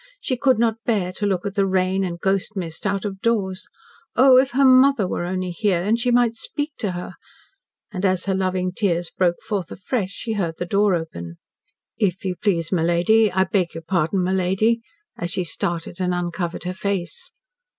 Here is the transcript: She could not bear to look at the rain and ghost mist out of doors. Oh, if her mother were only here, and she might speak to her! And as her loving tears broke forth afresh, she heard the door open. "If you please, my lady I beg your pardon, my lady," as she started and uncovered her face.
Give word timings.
She 0.19 0.35
could 0.35 0.57
not 0.57 0.83
bear 0.83 1.11
to 1.13 1.27
look 1.27 1.45
at 1.45 1.53
the 1.53 1.67
rain 1.67 2.03
and 2.03 2.19
ghost 2.19 2.55
mist 2.57 2.87
out 2.87 3.05
of 3.05 3.21
doors. 3.21 3.67
Oh, 4.15 4.35
if 4.39 4.49
her 4.53 4.65
mother 4.65 5.07
were 5.07 5.25
only 5.25 5.51
here, 5.51 5.83
and 5.83 5.99
she 5.99 6.09
might 6.09 6.33
speak 6.33 6.71
to 6.79 6.93
her! 6.93 7.13
And 7.91 8.03
as 8.03 8.25
her 8.25 8.33
loving 8.33 8.71
tears 8.71 9.11
broke 9.15 9.39
forth 9.43 9.71
afresh, 9.71 10.09
she 10.09 10.33
heard 10.33 10.55
the 10.57 10.65
door 10.65 10.95
open. 10.95 11.37
"If 11.99 12.25
you 12.25 12.35
please, 12.35 12.71
my 12.71 12.81
lady 12.81 13.31
I 13.31 13.43
beg 13.43 13.75
your 13.75 13.83
pardon, 13.83 14.23
my 14.23 14.33
lady," 14.33 14.81
as 15.19 15.29
she 15.29 15.43
started 15.43 16.01
and 16.01 16.15
uncovered 16.15 16.63
her 16.63 16.73
face. 16.73 17.31